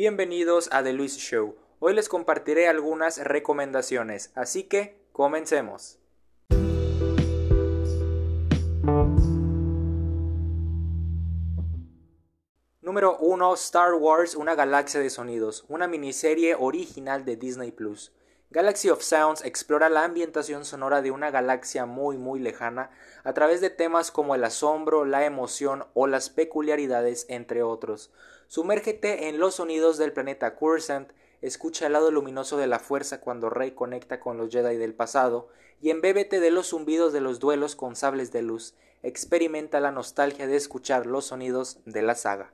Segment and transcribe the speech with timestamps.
[0.00, 1.56] Bienvenidos a The Luis Show.
[1.80, 5.98] Hoy les compartiré algunas recomendaciones, así que comencemos.
[12.80, 18.12] Número 1 Star Wars Una galaxia de sonidos, una miniserie original de Disney Plus.
[18.50, 22.90] Galaxy of Sounds explora la ambientación sonora de una galaxia muy muy lejana
[23.22, 28.10] a través de temas como el asombro, la emoción o las peculiaridades, entre otros.
[28.46, 33.50] Sumérgete en los sonidos del planeta Coruscant, escucha el lado luminoso de la fuerza cuando
[33.50, 35.50] Rey conecta con los Jedi del pasado,
[35.82, 38.74] y embébete de los zumbidos de los duelos con sables de luz.
[39.02, 42.50] Experimenta la nostalgia de escuchar los sonidos de la saga.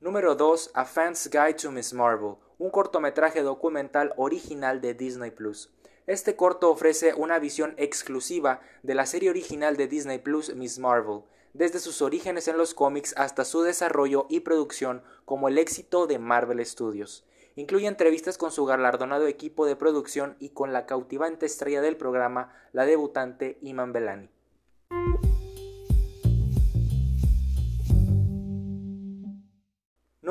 [0.00, 0.70] Número 2.
[0.74, 5.74] A Fan's Guide to Miss Marvel, un cortometraje documental original de Disney Plus.
[6.06, 11.22] Este corto ofrece una visión exclusiva de la serie original de Disney Plus Miss Marvel,
[11.52, 16.20] desde sus orígenes en los cómics hasta su desarrollo y producción como el éxito de
[16.20, 17.26] Marvel Studios.
[17.56, 22.54] Incluye entrevistas con su galardonado equipo de producción y con la cautivante estrella del programa,
[22.72, 24.30] la debutante Iman Belani.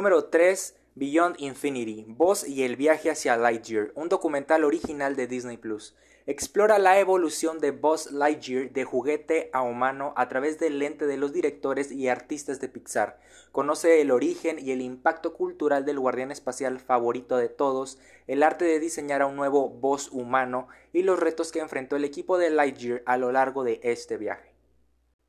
[0.08, 0.78] Número 3.
[0.96, 5.98] Beyond Infinity, Voz y el viaje hacia Lightyear, un documental original de Disney Plus.
[6.26, 11.18] Explora la evolución de Buzz Lightyear de juguete a humano a través del lente de
[11.18, 13.20] los directores y artistas de Pixar.
[13.52, 18.64] Conoce el origen y el impacto cultural del guardián espacial favorito de todos, el arte
[18.64, 22.50] de diseñar a un nuevo Buzz humano y los retos que enfrentó el equipo de
[22.50, 24.57] Lightyear a lo largo de este viaje.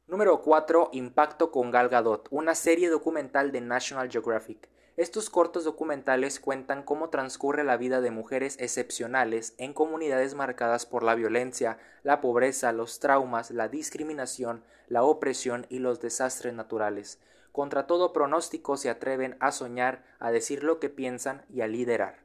[0.09, 0.89] Número 4.
[0.93, 4.71] Impacto con Gal Gadot, una serie documental de National Geographic.
[4.97, 11.03] Estos cortos documentales cuentan cómo transcurre la vida de mujeres excepcionales en comunidades marcadas por
[11.03, 17.21] la violencia, la pobreza, los traumas, la discriminación, la opresión y los desastres naturales.
[17.53, 22.21] Contra todo pronóstico se atreven a soñar, a decir lo que piensan y a liderar.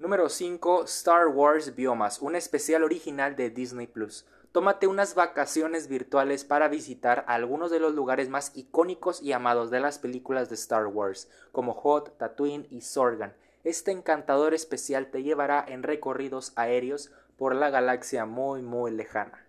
[0.00, 0.82] Número 5.
[0.86, 4.26] Star Wars Biomas, un especial original de Disney Plus.
[4.56, 9.80] Tómate unas vacaciones virtuales para visitar algunos de los lugares más icónicos y amados de
[9.80, 13.36] las películas de Star Wars, como Hot, Tatooine y Sorgan.
[13.64, 19.46] Este encantador especial te llevará en recorridos aéreos por la galaxia muy muy lejana.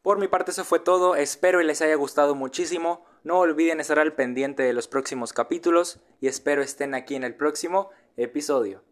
[0.00, 3.98] Por mi parte eso fue todo, espero y les haya gustado muchísimo, no olviden estar
[3.98, 8.84] al pendiente de los próximos capítulos y espero estén aquí en el próximo episodio.